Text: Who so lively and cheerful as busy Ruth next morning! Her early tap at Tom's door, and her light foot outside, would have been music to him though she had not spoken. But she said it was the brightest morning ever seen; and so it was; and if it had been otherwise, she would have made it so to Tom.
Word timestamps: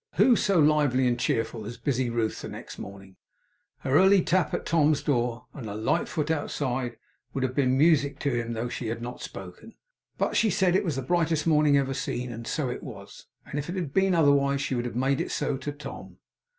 Who 0.15 0.35
so 0.35 0.57
lively 0.57 1.07
and 1.07 1.19
cheerful 1.19 1.63
as 1.63 1.77
busy 1.77 2.09
Ruth 2.09 2.43
next 2.43 2.79
morning! 2.79 3.17
Her 3.81 3.99
early 3.99 4.23
tap 4.23 4.51
at 4.51 4.65
Tom's 4.65 5.03
door, 5.03 5.45
and 5.53 5.67
her 5.67 5.75
light 5.75 6.07
foot 6.09 6.31
outside, 6.31 6.97
would 7.35 7.43
have 7.43 7.53
been 7.53 7.77
music 7.77 8.17
to 8.21 8.31
him 8.33 8.53
though 8.53 8.67
she 8.67 8.87
had 8.87 8.99
not 9.03 9.21
spoken. 9.21 9.75
But 10.17 10.35
she 10.35 10.49
said 10.49 10.75
it 10.75 10.83
was 10.83 10.95
the 10.95 11.03
brightest 11.03 11.45
morning 11.45 11.77
ever 11.77 11.93
seen; 11.93 12.31
and 12.31 12.47
so 12.47 12.67
it 12.67 12.81
was; 12.81 13.27
and 13.45 13.59
if 13.59 13.69
it 13.69 13.75
had 13.75 13.93
been 13.93 14.15
otherwise, 14.15 14.59
she 14.61 14.73
would 14.73 14.85
have 14.85 14.95
made 14.95 15.21
it 15.21 15.29
so 15.29 15.55
to 15.57 15.71
Tom. 15.71 16.17